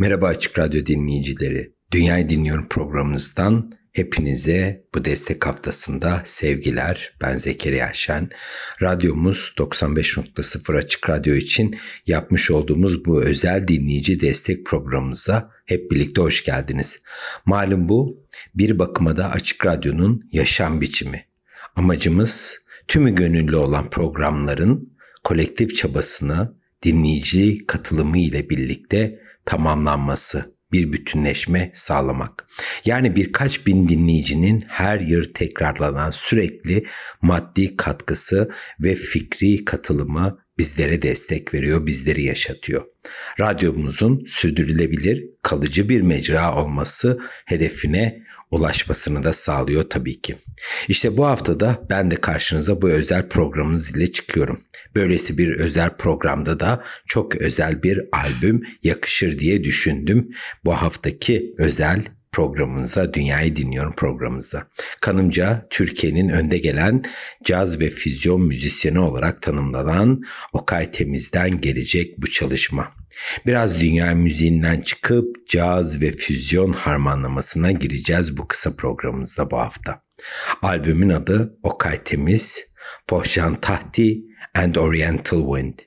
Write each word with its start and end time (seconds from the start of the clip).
Merhaba 0.00 0.26
Açık 0.26 0.58
Radyo 0.58 0.86
dinleyicileri. 0.86 1.72
Dünyayı 1.92 2.28
Dinliyorum 2.28 2.68
programımızdan 2.68 3.72
hepinize 3.92 4.84
bu 4.94 5.04
destek 5.04 5.46
haftasında 5.46 6.22
sevgiler. 6.24 7.14
Ben 7.20 7.38
Zekeriya 7.38 7.90
Şen. 7.92 8.30
Radyomuz 8.82 9.52
95.0 9.56 10.78
Açık 10.78 11.10
Radyo 11.10 11.34
için 11.34 11.76
yapmış 12.06 12.50
olduğumuz 12.50 13.04
bu 13.04 13.22
özel 13.22 13.68
dinleyici 13.68 14.20
destek 14.20 14.66
programımıza 14.66 15.50
hep 15.66 15.90
birlikte 15.90 16.20
hoş 16.20 16.44
geldiniz. 16.44 17.02
Malum 17.46 17.88
bu 17.88 18.24
bir 18.54 18.78
bakıma 18.78 19.16
da 19.16 19.30
Açık 19.30 19.66
Radyo'nun 19.66 20.28
yaşam 20.32 20.80
biçimi. 20.80 21.24
Amacımız 21.76 22.58
tümü 22.88 23.14
gönüllü 23.14 23.56
olan 23.56 23.90
programların 23.90 24.92
kolektif 25.24 25.76
çabasını 25.76 26.54
dinleyici 26.82 27.66
katılımı 27.66 28.18
ile 28.18 28.50
birlikte 28.50 29.27
tamamlanması, 29.48 30.54
bir 30.72 30.92
bütünleşme 30.92 31.70
sağlamak. 31.74 32.46
Yani 32.84 33.16
birkaç 33.16 33.66
bin 33.66 33.88
dinleyicinin 33.88 34.64
her 34.68 35.00
yıl 35.00 35.24
tekrarlanan 35.24 36.10
sürekli 36.10 36.84
maddi 37.22 37.76
katkısı 37.76 38.50
ve 38.80 38.94
fikri 38.94 39.64
katılımı 39.64 40.38
bizlere 40.58 41.02
destek 41.02 41.54
veriyor, 41.54 41.86
bizleri 41.86 42.22
yaşatıyor. 42.22 42.84
Radyomuzun 43.40 44.24
sürdürülebilir, 44.26 45.24
kalıcı 45.42 45.88
bir 45.88 46.00
mecra 46.00 46.54
olması 46.54 47.20
hedefine 47.46 48.22
ulaşmasını 48.50 49.24
da 49.24 49.32
sağlıyor 49.32 49.84
tabii 49.90 50.20
ki. 50.20 50.36
İşte 50.88 51.16
bu 51.16 51.26
haftada 51.26 51.86
ben 51.90 52.10
de 52.10 52.14
karşınıza 52.14 52.82
bu 52.82 52.90
özel 52.90 53.28
programımız 53.28 53.96
ile 53.96 54.12
çıkıyorum. 54.12 54.60
Böylesi 54.94 55.38
bir 55.38 55.48
özel 55.48 55.96
programda 55.96 56.60
da 56.60 56.84
çok 57.06 57.36
özel 57.36 57.82
bir 57.82 58.00
albüm 58.12 58.62
yakışır 58.82 59.38
diye 59.38 59.64
düşündüm. 59.64 60.28
Bu 60.64 60.72
haftaki 60.72 61.54
özel 61.58 62.04
programımıza, 62.38 63.14
Dünyayı 63.14 63.56
Dinliyorum 63.56 63.92
programımıza. 63.92 64.66
Kanımca 65.00 65.66
Türkiye'nin 65.70 66.28
önde 66.28 66.58
gelen 66.58 67.02
caz 67.44 67.80
ve 67.80 67.90
füzyon 67.90 68.42
müzisyeni 68.42 69.00
olarak 69.00 69.42
tanımlanan 69.42 70.22
Okay 70.52 70.90
Temiz'den 70.90 71.60
gelecek 71.60 72.18
bu 72.18 72.30
çalışma. 72.30 72.92
Biraz 73.46 73.80
dünya 73.80 74.14
müziğinden 74.14 74.80
çıkıp 74.80 75.48
caz 75.48 76.00
ve 76.00 76.12
füzyon 76.12 76.72
harmanlamasına 76.72 77.72
gireceğiz 77.72 78.36
bu 78.36 78.48
kısa 78.48 78.76
programımızda 78.76 79.50
bu 79.50 79.58
hafta. 79.58 80.02
Albümün 80.62 81.08
adı 81.08 81.58
Okay 81.62 82.04
Temiz, 82.04 82.64
Pohjan 83.08 83.60
Tahti 83.60 84.18
and 84.54 84.74
Oriental 84.74 85.54
Wind. 85.54 85.78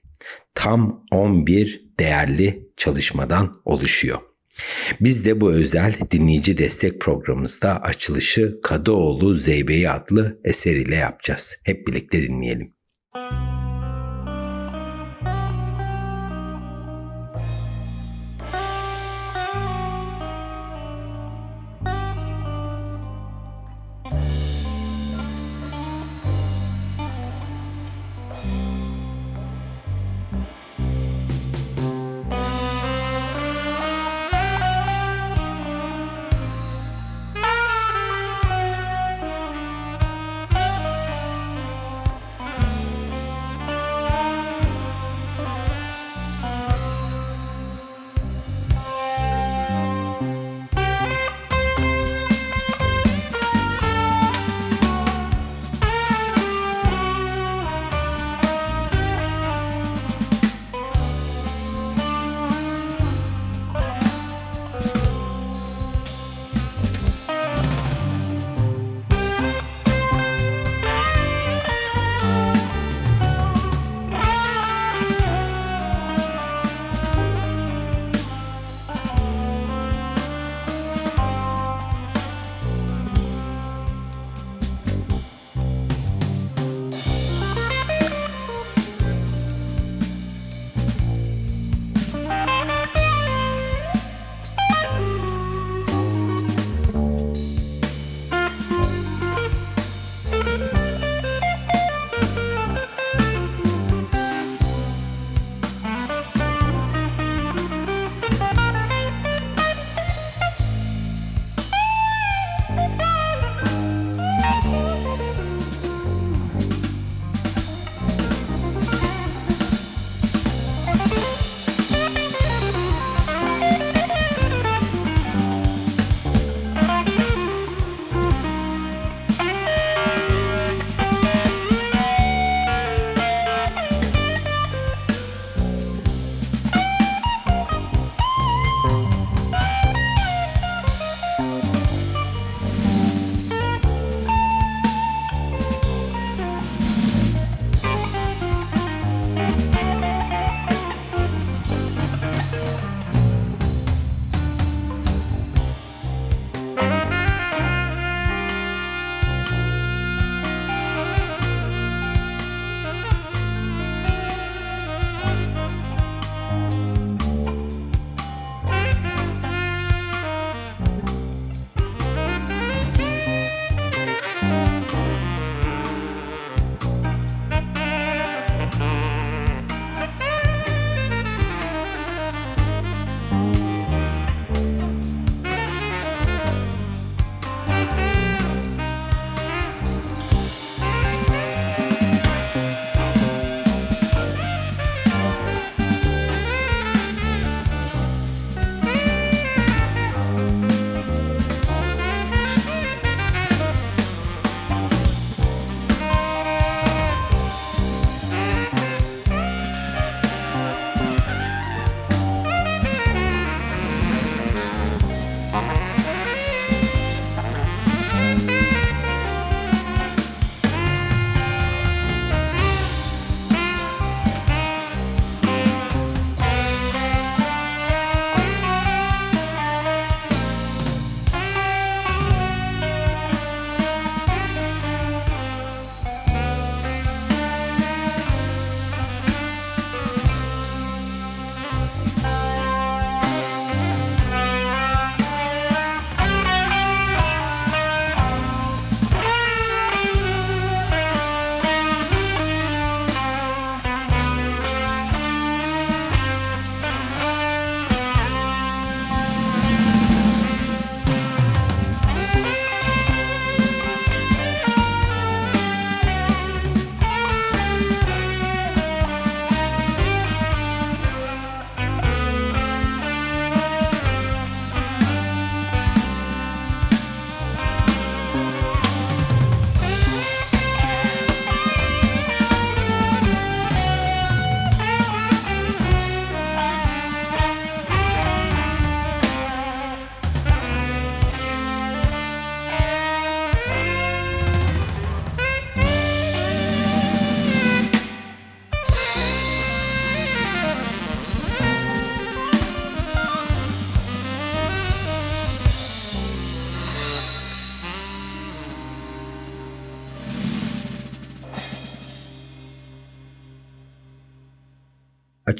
Tam 0.55 1.05
11 1.11 1.85
değerli 1.99 2.69
çalışmadan 2.77 3.61
oluşuyor. 3.65 4.30
Biz 5.01 5.25
de 5.25 5.41
bu 5.41 5.51
özel 5.51 5.95
dinleyici 6.11 6.57
destek 6.57 7.01
programımızda 7.01 7.81
açılışı 7.81 8.59
Kadıoğlu 8.63 9.35
Zeybe'yi 9.35 9.89
adlı 9.89 10.39
eseriyle 10.43 10.95
yapacağız. 10.95 11.55
Hep 11.63 11.87
birlikte 11.87 12.21
dinleyelim. 12.21 12.73
Müzik 13.15 13.60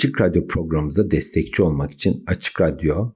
Açık 0.02 0.22
Radyo 0.22 0.48
programımıza 0.48 1.12
destekçi 1.12 1.64
olmak 1.64 1.92
için 1.92 2.24
Açık 2.28 2.62
Radyo 2.62 3.12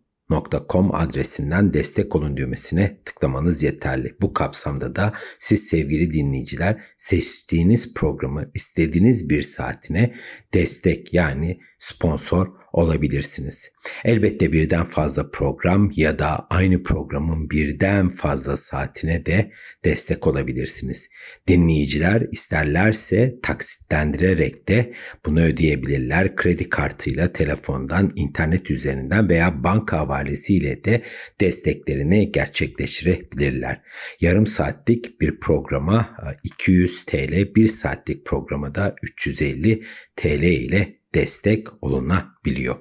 .com 0.69 0.95
adresinden 0.95 1.73
destek 1.73 2.15
olun 2.15 2.37
düğmesine 2.37 3.01
tıklamanız 3.05 3.63
yeterli. 3.63 4.15
Bu 4.21 4.33
kapsamda 4.33 4.95
da 4.95 5.13
siz 5.39 5.67
sevgili 5.67 6.11
dinleyiciler 6.11 6.81
seçtiğiniz 6.97 7.93
programı 7.93 8.51
istediğiniz 8.53 9.29
bir 9.29 9.41
saatine 9.41 10.15
destek 10.53 11.13
yani 11.13 11.59
sponsor 11.79 12.47
olabilirsiniz. 12.75 13.72
Elbette 14.06 14.51
birden 14.51 14.86
fazla 14.86 15.31
program 15.31 15.92
ya 15.95 16.19
da 16.19 16.48
aynı 16.50 16.83
programın 16.83 17.50
birden 17.50 18.10
fazla 18.10 18.57
saatine 18.57 19.25
de 19.25 19.51
destek 19.83 20.27
olabilirsiniz. 20.27 21.10
Dinleyiciler 21.48 22.22
isterlerse 22.31 23.36
taksitlendirerek 23.44 24.68
de 24.68 24.94
bunu 25.25 25.42
ödeyebilirler. 25.42 26.36
Kredi 26.36 26.69
kartıyla, 26.69 27.33
telefondan, 27.33 28.12
internet 28.16 28.72
üzerinden 28.72 29.30
veya 29.30 29.63
banka 29.63 29.98
havalesiyle 29.98 30.83
de 30.83 31.01
desteklerini 31.42 32.31
gerçekleştirebilirler. 32.31 33.81
Yarım 34.21 34.48
saatlik 34.48 35.21
bir 35.21 35.39
programa 35.39 36.18
200 36.44 37.06
TL, 37.06 37.56
bir 37.56 37.68
saatlik 37.68 38.25
programa 38.25 38.75
da 38.75 38.95
350 39.04 39.83
TL 40.16 40.44
ile 40.44 41.05
destek 41.15 41.83
olunabiliyor. 41.83 42.75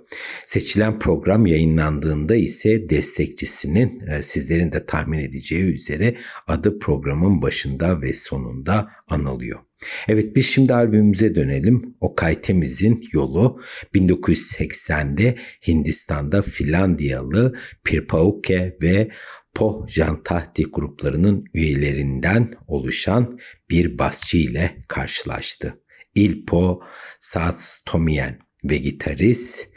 Seçilen 0.47 0.99
program 0.99 1.47
yayınlandığında 1.47 2.37
ise 2.37 2.91
destekçisinin 2.91 4.01
e, 4.01 4.23
sizlerin 4.23 4.73
de 4.73 4.87
tahmin 4.87 5.19
edeceği 5.19 5.65
üzere 5.65 6.17
adı 6.47 6.79
programın 6.79 7.43
başında 7.43 8.03
ve 8.03 8.15
sonunda 8.15 8.91
anılıyor. 9.09 9.61
Evet 10.09 10.37
biz 10.37 10.47
şimdi 10.47 10.75
albümümüze 10.75 11.35
dönelim. 11.35 11.95
Okay 12.01 12.41
Temiz'in 12.41 13.05
yolu 13.13 13.61
1980'de 13.95 15.35
Hindistan'da 15.67 16.43
Finlandiyalı 16.43 17.55
Pirpauke 17.85 18.77
ve 18.83 19.11
Po 19.55 19.87
Jantahti 19.89 20.63
gruplarının 20.63 21.45
üyelerinden 21.55 22.55
oluşan 22.67 23.39
bir 23.71 23.99
basçı 23.99 24.39
ile 24.39 24.77
karşılaştı. 24.89 25.84
Ilpo 26.15 26.81
Satstomien 27.21 28.39
ve 28.65 28.77
gitarist 28.77 29.69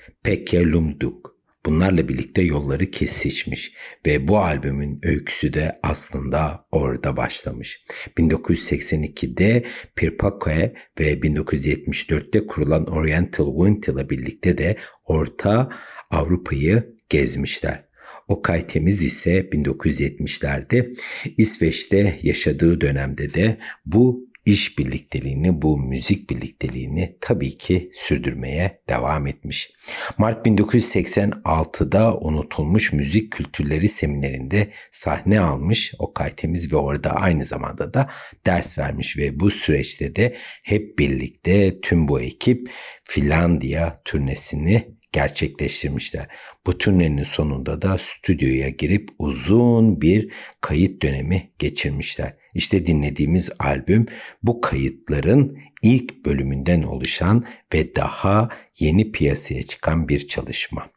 Lumduk. 0.53 1.37
Bunlarla 1.65 2.07
birlikte 2.07 2.41
yolları 2.41 2.91
kesişmiş 2.91 3.73
ve 4.05 4.27
bu 4.27 4.37
albümün 4.37 4.99
öyküsü 5.03 5.53
de 5.53 5.79
aslında 5.83 6.67
orada 6.71 7.17
başlamış. 7.17 7.83
1982'de 8.17 9.65
Pirpakoe 9.95 10.73
ve 10.99 11.13
1974'te 11.13 12.47
kurulan 12.47 12.85
Oriental 12.85 13.57
Wind 13.57 13.83
ile 13.83 14.09
birlikte 14.09 14.57
de 14.57 14.77
Orta 15.05 15.69
Avrupa'yı 16.09 16.95
gezmişler. 17.09 17.87
Okay 18.27 18.67
Temiz 18.67 19.03
ise 19.03 19.39
1970'lerde 19.39 20.95
İsveç'te 21.37 22.19
yaşadığı 22.21 22.81
dönemde 22.81 23.33
de 23.33 23.57
bu 23.85 24.26
iş 24.47 24.77
birlikteliğini, 24.77 25.61
bu 25.61 25.77
müzik 25.77 26.29
birlikteliğini 26.29 27.17
tabii 27.21 27.57
ki 27.57 27.91
sürdürmeye 27.93 28.81
devam 28.89 29.27
etmiş. 29.27 29.71
Mart 30.17 30.47
1986'da 30.47 32.17
unutulmuş 32.17 32.93
müzik 32.93 33.31
kültürleri 33.31 33.89
seminerinde 33.89 34.67
sahne 34.91 35.39
almış 35.39 35.93
Okay 35.99 36.35
Temiz 36.35 36.73
ve 36.73 36.75
orada 36.75 37.11
aynı 37.11 37.45
zamanda 37.45 37.93
da 37.93 38.09
ders 38.45 38.77
vermiş 38.77 39.17
ve 39.17 39.39
bu 39.39 39.51
süreçte 39.51 40.15
de 40.15 40.35
hep 40.65 40.99
birlikte 40.99 41.81
tüm 41.81 42.07
bu 42.07 42.21
ekip 42.21 42.69
Finlandiya 43.03 44.01
turnesini 44.05 44.97
gerçekleştirmişler. 45.11 46.27
Bu 46.65 46.77
turnenin 46.77 47.23
sonunda 47.23 47.81
da 47.81 47.97
stüdyoya 47.97 48.69
girip 48.69 49.09
uzun 49.19 50.01
bir 50.01 50.33
kayıt 50.61 51.01
dönemi 51.01 51.51
geçirmişler. 51.59 52.36
İşte 52.53 52.85
dinlediğimiz 52.85 53.49
albüm 53.59 54.05
bu 54.43 54.61
kayıtların 54.61 55.57
ilk 55.81 56.25
bölümünden 56.25 56.81
oluşan 56.81 57.45
ve 57.73 57.95
daha 57.95 58.49
yeni 58.79 59.11
piyasaya 59.11 59.63
çıkan 59.63 60.09
bir 60.09 60.27
çalışma. 60.27 60.89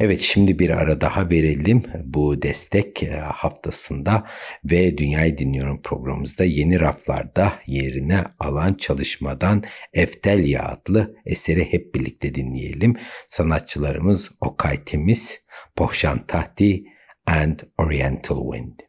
Evet 0.00 0.20
şimdi 0.20 0.58
bir 0.58 0.70
ara 0.70 1.00
daha 1.00 1.30
verelim 1.30 1.82
bu 2.04 2.42
destek 2.42 3.02
e, 3.02 3.10
haftasında 3.16 4.24
ve 4.64 4.98
Dünyayı 4.98 5.38
Dinliyorum 5.38 5.82
programımızda 5.82 6.44
yeni 6.44 6.80
raflarda 6.80 7.52
yerine 7.66 8.24
alan 8.38 8.74
çalışmadan 8.74 9.64
Eftelya 9.94 10.62
adlı 10.62 11.16
eseri 11.26 11.72
hep 11.72 11.94
birlikte 11.94 12.34
dinleyelim. 12.34 12.96
Sanatçılarımız 13.26 14.30
Okay 14.40 14.84
Temiz, 14.84 15.40
Bohşan 15.78 16.26
Tahti 16.26 16.84
and 17.26 17.58
Oriental 17.78 18.52
Wind. 18.52 18.80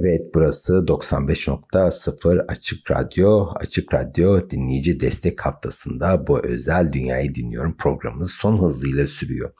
Evet 0.00 0.34
burası 0.34 0.72
95.0 0.72 2.46
Açık 2.48 2.90
Radyo. 2.90 3.48
Açık 3.54 3.94
Radyo 3.94 4.50
dinleyici 4.50 5.00
destek 5.00 5.40
haftasında 5.40 6.26
bu 6.26 6.46
özel 6.46 6.92
Dünyayı 6.92 7.34
Dinliyorum 7.34 7.76
programımız 7.76 8.30
son 8.30 8.62
hızıyla 8.62 9.06
sürüyor. 9.06 9.50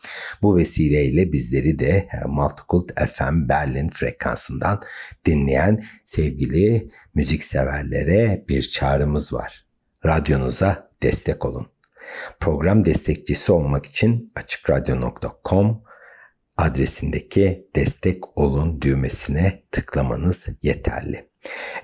Bu 0.43 0.57
vesileyle 0.57 1.33
bizleri 1.33 1.79
de 1.79 1.89
e, 1.89 2.09
Multicult 2.29 2.93
FM 3.01 3.49
Berlin 3.49 3.89
frekansından 3.89 4.83
dinleyen 5.27 5.85
sevgili 6.05 6.91
müzikseverlere 7.15 8.45
bir 8.49 8.63
çağrımız 8.63 9.33
var. 9.33 9.67
Radyonuza 10.07 10.91
destek 11.03 11.45
olun. 11.45 11.67
Program 12.41 12.85
destekçisi 12.85 13.53
olmak 13.53 13.87
için 13.87 14.33
açıkradyo.com 14.37 15.88
adresindeki 16.59 17.67
destek 17.77 18.39
olun 18.39 18.83
düğmesine 18.83 19.63
tıklamanız 19.73 20.47
yeterli. 20.63 21.29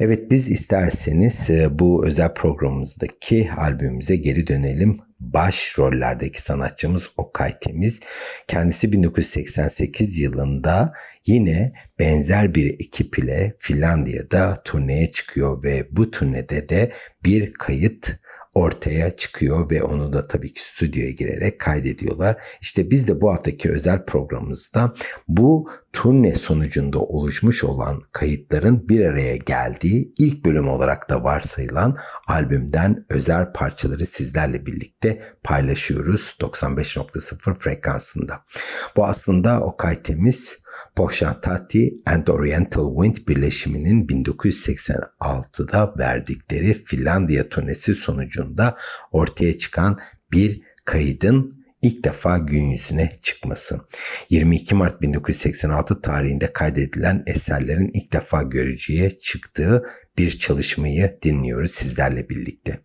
Evet 0.01 0.31
biz 0.31 0.51
isterseniz 0.51 1.51
e, 1.51 1.79
bu 1.79 2.07
özel 2.07 2.35
programımızdaki 2.35 3.51
albümümüze 3.57 4.17
geri 4.17 4.47
dönelim. 4.47 4.99
Baş 5.21 5.79
rollerdeki 5.79 6.43
sanatçımız 6.43 7.09
Okay 7.17 7.59
Temiz. 7.59 8.01
Kendisi 8.49 8.93
1988 8.93 10.19
yılında 10.19 10.93
yine 11.27 11.73
benzer 11.99 12.55
bir 12.55 12.75
ekip 12.75 13.19
ile 13.19 13.55
Finlandiya'da 13.59 14.63
turneye 14.65 15.11
çıkıyor 15.11 15.63
ve 15.63 15.89
bu 15.91 16.11
turnede 16.11 16.69
de 16.69 16.93
bir 17.25 17.53
kayıt 17.53 18.17
ortaya 18.55 19.17
çıkıyor 19.17 19.71
ve 19.71 19.83
onu 19.83 20.12
da 20.12 20.27
tabii 20.27 20.53
ki 20.53 20.61
stüdyoya 20.64 21.11
girerek 21.11 21.61
kaydediyorlar. 21.61 22.37
İşte 22.61 22.90
biz 22.90 23.09
de 23.09 23.21
bu 23.21 23.33
haftaki 23.33 23.71
özel 23.71 24.05
programımızda 24.05 24.93
bu 25.29 25.71
turne 25.93 26.35
sonucunda 26.35 26.99
oluşmuş 26.99 27.64
olan 27.64 28.03
kayıtların 28.12 28.88
bir 28.88 29.05
araya 29.05 29.37
geldiği 29.37 30.12
ilk 30.19 30.45
bölüm 30.45 30.69
olarak 30.69 31.11
da 31.11 31.25
varsayılan 31.25 31.97
albümden 32.27 33.07
özel 33.09 33.53
parçaları 33.53 34.07
sizlerle 34.07 34.67
birlikte 34.67 35.23
paylaşıyoruz 35.45 36.37
95.0 36.40 37.55
frekansında. 37.55 38.40
Bu 38.97 39.07
aslında 39.07 39.61
Okay 39.61 40.03
Temiz 40.03 40.63
Boşantati 40.99 41.95
and 42.07 42.27
Oriental 42.27 42.95
Wind 42.95 43.29
birleşiminin 43.29 44.07
1986'da 44.07 45.95
verdikleri 45.99 46.85
Finlandiya 46.85 47.49
turnesi 47.49 47.95
sonucunda 47.95 48.77
ortaya 49.13 49.59
çıkan 49.59 49.99
bir 50.33 50.63
kaydın 50.85 51.65
ilk 51.83 52.05
defa 52.05 52.39
gün 52.39 52.63
yüzüne 52.63 53.11
çıkması. 53.23 53.81
22 54.31 54.75
Mart 54.75 55.03
1986 55.03 56.01
tarihinde 56.01 56.53
kaydedilen 56.53 57.23
eserlerin 57.27 57.91
ilk 57.95 58.13
defa 58.13 58.43
görücüye 58.43 59.11
çıktığı 59.19 59.85
bir 60.18 60.38
çalışmayı 60.38 61.18
dinliyoruz 61.22 61.70
sizlerle 61.70 62.29
birlikte. 62.29 62.81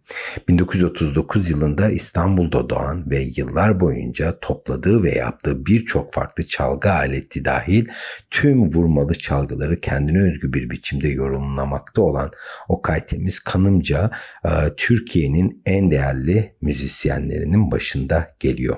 1939 0.48 1.50
yılında 1.50 1.90
İstanbul'da 1.90 2.70
doğan 2.70 3.10
ve 3.12 3.28
yıllar 3.36 3.80
boyunca 3.80 4.40
topladığı 4.40 5.04
ve 5.04 5.12
yaptığı 5.16 5.66
birçok 5.66 6.14
farklı 6.14 6.48
çalgı 6.48 6.92
aleti 6.92 7.46
dahil 7.46 7.88
tüm 8.32 8.70
vurmalı 8.70 9.14
çalgıları 9.14 9.82
kendine 9.82 10.22
özgü 10.22 10.54
bir 10.54 10.70
biçimde 10.70 11.08
yorumlamakta 11.08 12.02
olan 12.02 12.32
Okay 12.68 13.06
Temiz 13.06 13.40
kanımca 13.40 14.12
e, 14.46 14.50
Türkiye'nin 14.78 15.62
en 15.66 15.92
değerli 15.92 16.56
müzisyenlerinin 16.62 17.72
başında 17.72 18.36
geliyor. 18.40 18.78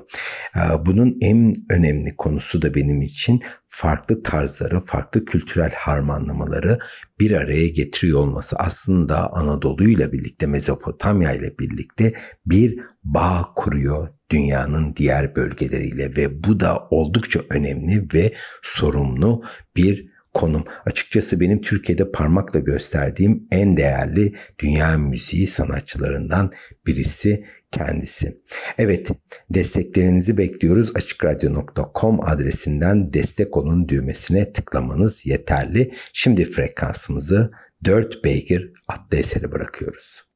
E, 0.56 0.86
bunun 0.86 1.18
en 1.22 1.56
önemli 1.70 2.16
konusu 2.16 2.62
da 2.62 2.76
benim 2.76 3.02
için 3.02 3.42
farklı 3.74 4.24
tarzları, 4.24 4.80
farklı 4.80 5.26
kültürel 5.26 5.74
harmanlamaları 5.74 6.80
bir 7.20 7.32
araya 7.32 7.68
getiriyor 7.68 8.20
olması 8.20 8.56
aslında 8.56 9.34
Anadolu 9.34 9.84
ile 9.84 10.12
birlikte 10.12 10.46
Mezopotamya 10.46 11.34
ile 11.34 11.60
birlikte 11.60 12.14
bir 12.46 12.80
bağ 13.04 13.46
kuruyor 13.56 14.08
dünyanın 14.32 14.96
diğer 14.96 15.36
bölgeleriyle 15.36 16.16
ve 16.16 16.44
bu 16.44 16.60
da 16.60 16.88
oldukça 16.90 17.40
önemli 17.50 18.08
ve 18.14 18.34
sorumlu 18.64 19.44
bir 19.76 20.08
konum. 20.34 20.64
Açıkçası 20.86 21.40
benim 21.40 21.62
Türkiye'de 21.62 22.12
parmakla 22.12 22.60
gösterdiğim 22.60 23.48
en 23.52 23.78
değerli 23.78 24.36
dünya 24.60 24.98
müziği 24.98 25.48
sanatçılarından 25.48 26.52
birisi 26.88 27.46
kendisi. 27.72 28.42
Evet, 28.78 29.08
desteklerinizi 29.50 30.38
bekliyoruz. 30.38 30.92
Açıkradyo.com 30.96 32.20
adresinden 32.30 33.14
destek 33.14 33.58
olun 33.58 33.90
düğmesine 33.90 34.54
tıklamanız 34.54 35.26
yeterli. 35.26 35.94
Şimdi 36.14 36.46
frekansımızı 36.46 37.52
4 37.86 38.24
beygir 38.24 38.74
adlı 38.88 39.18
eseri 39.18 39.52
bırakıyoruz. 39.52 40.31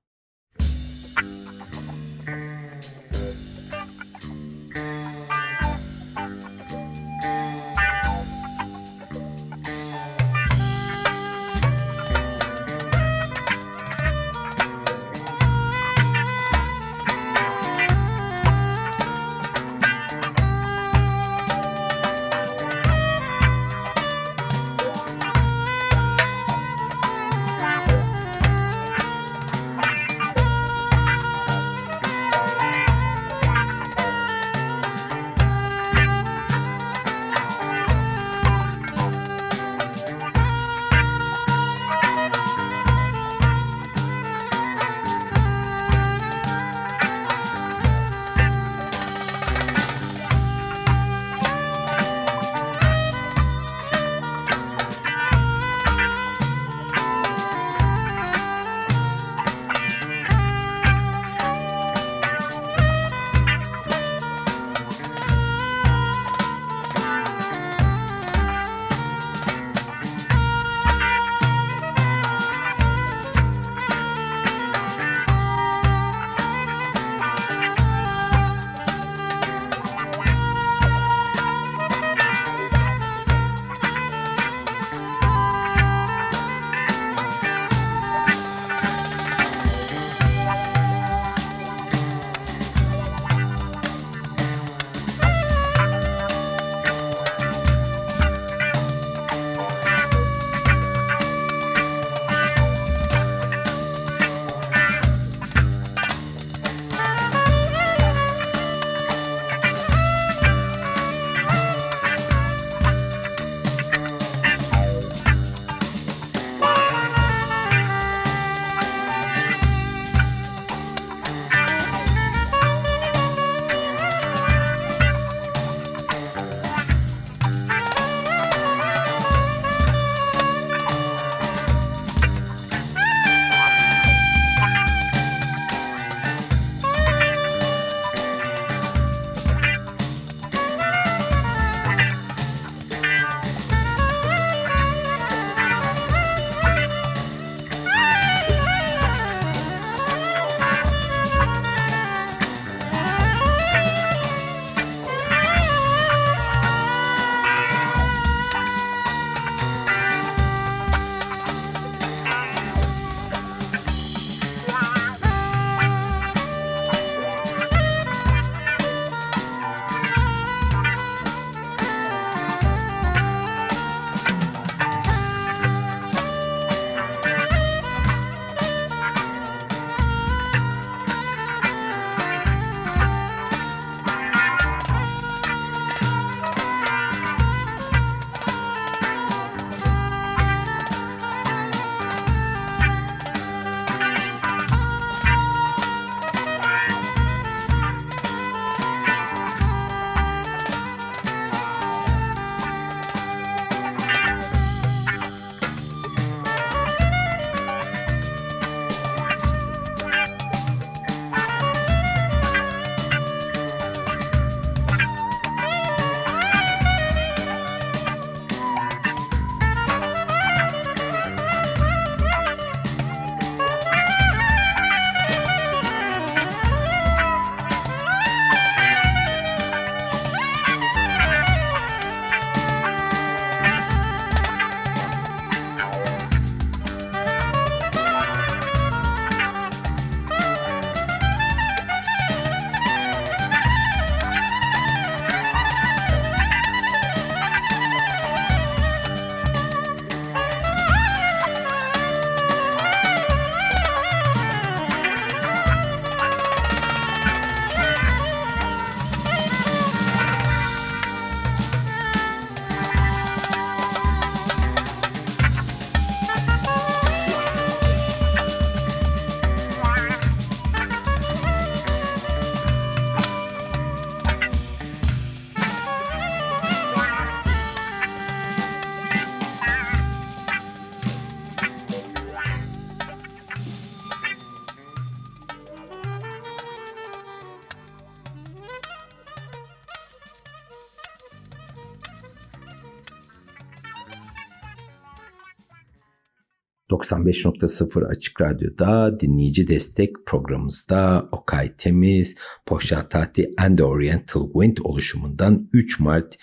95.0 297.05 298.05
Açık 298.05 298.41
Radyo'da 298.41 299.19
dinleyici 299.19 299.67
destek 299.67 300.25
programımızda 300.25 301.29
Okay 301.31 301.75
Temiz, 301.77 302.35
Poşantati 302.65 303.53
and 303.57 303.79
Oriental 303.79 304.51
Wind 304.53 304.77
oluşumundan 304.83 305.69
3 305.73 305.99
Mart 305.99 306.37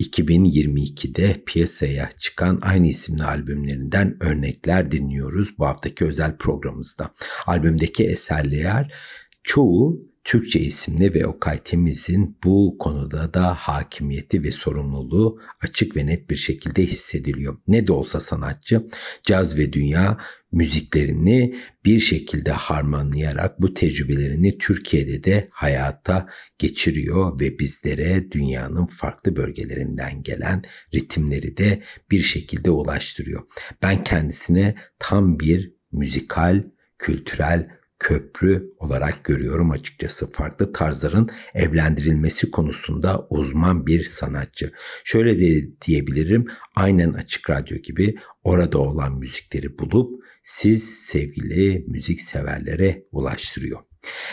2022'de 0.00 1.42
piyasaya 1.46 2.10
çıkan 2.18 2.58
aynı 2.62 2.86
isimli 2.86 3.24
albümlerinden 3.24 4.16
örnekler 4.20 4.90
dinliyoruz 4.90 5.58
bu 5.58 5.66
haftaki 5.66 6.04
özel 6.04 6.36
programımızda. 6.36 7.10
Albümdeki 7.46 8.04
eserler 8.04 8.94
çoğu 9.42 10.13
Türkçe 10.24 10.60
isimli 10.60 11.14
ve 11.14 11.26
Okay 11.26 11.58
Temiz'in 11.58 12.38
bu 12.44 12.76
konuda 12.78 13.34
da 13.34 13.54
hakimiyeti 13.54 14.42
ve 14.42 14.50
sorumluluğu 14.50 15.40
açık 15.60 15.96
ve 15.96 16.06
net 16.06 16.30
bir 16.30 16.36
şekilde 16.36 16.86
hissediliyor. 16.86 17.56
Ne 17.68 17.86
de 17.86 17.92
olsa 17.92 18.20
sanatçı 18.20 18.86
caz 19.22 19.58
ve 19.58 19.72
dünya 19.72 20.18
müziklerini 20.52 21.56
bir 21.84 22.00
şekilde 22.00 22.52
harmanlayarak 22.52 23.60
bu 23.60 23.74
tecrübelerini 23.74 24.58
Türkiye'de 24.58 25.24
de 25.24 25.48
hayata 25.50 26.28
geçiriyor 26.58 27.40
ve 27.40 27.58
bizlere 27.58 28.30
dünyanın 28.30 28.86
farklı 28.86 29.36
bölgelerinden 29.36 30.22
gelen 30.22 30.62
ritimleri 30.94 31.56
de 31.56 31.82
bir 32.10 32.22
şekilde 32.22 32.70
ulaştırıyor. 32.70 33.42
Ben 33.82 34.04
kendisine 34.04 34.74
tam 34.98 35.40
bir 35.40 35.74
müzikal, 35.92 36.64
kültürel 36.98 37.68
köprü 38.04 38.72
olarak 38.78 39.24
görüyorum 39.24 39.70
açıkçası. 39.70 40.32
Farklı 40.32 40.72
tarzların 40.72 41.30
evlendirilmesi 41.54 42.50
konusunda 42.50 43.26
uzman 43.30 43.86
bir 43.86 44.04
sanatçı. 44.04 44.72
Şöyle 45.04 45.40
de 45.40 45.70
diyebilirim 45.86 46.46
aynen 46.76 47.12
açık 47.12 47.50
radyo 47.50 47.76
gibi 47.76 48.16
orada 48.42 48.78
olan 48.78 49.18
müzikleri 49.18 49.78
bulup 49.78 50.24
siz 50.42 50.84
sevgili 50.84 51.84
müzik 51.88 52.20
severlere 52.20 53.04
ulaştırıyor. 53.12 53.80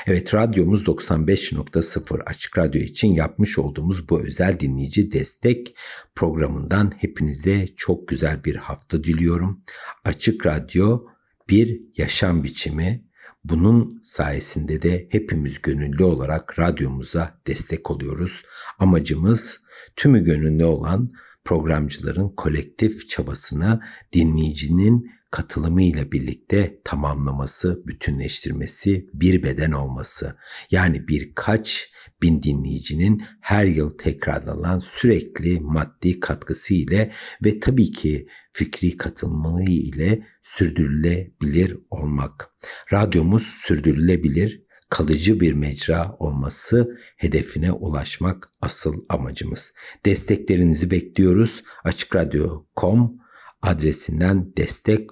Evet 0.08 0.34
radyomuz 0.34 0.84
95.0 0.84 2.22
Açık 2.24 2.58
Radyo 2.58 2.82
için 2.82 3.08
yapmış 3.14 3.58
olduğumuz 3.58 4.10
bu 4.10 4.22
özel 4.22 4.60
dinleyici 4.60 5.12
destek 5.12 5.76
programından 6.16 6.92
hepinize 6.98 7.68
çok 7.78 8.08
güzel 8.08 8.44
bir 8.44 8.56
hafta 8.56 9.04
diliyorum. 9.04 9.64
Açık 10.06 10.46
Radyo 10.46 11.06
bir 11.50 11.82
yaşam 11.98 12.44
biçimi, 12.44 13.11
bunun 13.44 14.02
sayesinde 14.04 14.82
de 14.82 15.08
hepimiz 15.12 15.62
gönüllü 15.62 16.04
olarak 16.04 16.60
radyomuza 16.60 17.42
destek 17.48 17.92
oluyoruz. 17.92 18.44
Amacımız 18.80 19.60
tümü 19.96 20.24
gönüllü 20.24 20.66
olan 20.66 21.12
programcıların 21.46 22.30
kolektif 22.30 23.10
çabasını 23.10 23.82
dinleyicinin 24.14 25.12
katılımıyla 25.32 26.12
birlikte 26.12 26.82
tamamlaması, 26.84 27.88
bütünleştirmesi, 27.88 29.10
bir 29.14 29.44
beden 29.44 29.72
olması. 29.72 30.36
Yani 30.72 31.08
birkaç 31.08 31.92
bin 32.22 32.44
dinleyicinin 32.44 33.24
her 33.42 33.66
yıl 33.66 33.98
tekrarlanan 33.98 34.78
sürekli 34.78 35.60
maddi 35.60 36.20
katkısı 36.20 36.74
ile 36.74 37.12
ve 37.46 37.60
tabii 37.60 37.92
ki 37.92 38.28
fikri 38.52 38.98
katılımı 38.98 39.64
ile 39.64 40.28
sürdürülebilir 40.42 41.78
olmak. 41.90 42.50
Radyomuz 42.94 43.44
sürdürülebilir, 43.44 44.64
kalıcı 44.90 45.40
bir 45.40 45.54
mecra 45.54 46.16
olması 46.20 46.98
hedefine 47.18 47.72
ulaşmak 47.72 48.52
asıl 48.62 49.06
amacımız. 49.10 49.74
Desteklerinizi 50.06 50.92
bekliyoruz. 50.92 51.64
Açıkradyo.com 51.84 53.22
adresinden 53.62 54.54
destek 54.58 55.10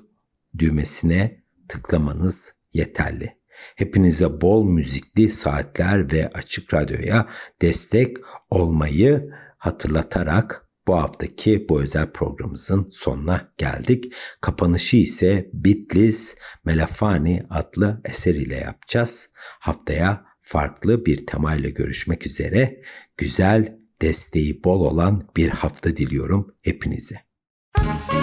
düğmesine 0.57 1.43
tıklamanız 1.67 2.51
yeterli. 2.73 3.39
Hepinize 3.75 4.41
bol 4.41 4.63
müzikli 4.63 5.29
saatler 5.29 6.11
ve 6.11 6.29
açık 6.33 6.73
radyoya 6.73 7.29
destek 7.61 8.17
olmayı 8.49 9.29
hatırlatarak 9.57 10.69
bu 10.87 10.95
haftaki 10.95 11.65
bu 11.69 11.81
özel 11.81 12.11
programımızın 12.11 12.89
sonuna 12.91 13.53
geldik. 13.57 14.13
Kapanışı 14.41 14.97
ise 14.97 15.49
Bitlis 15.53 16.35
Melafani 16.65 17.43
adlı 17.49 18.01
eser 18.05 18.35
ile 18.35 18.55
yapacağız. 18.55 19.29
Haftaya 19.59 20.25
farklı 20.41 21.05
bir 21.05 21.25
temayla 21.25 21.69
görüşmek 21.69 22.25
üzere. 22.25 22.81
Güzel, 23.17 23.77
desteği 24.01 24.63
bol 24.63 24.81
olan 24.81 25.29
bir 25.37 25.49
hafta 25.49 25.97
diliyorum 25.97 26.55
hepinize. 26.61 27.15
Müzik 27.77 28.18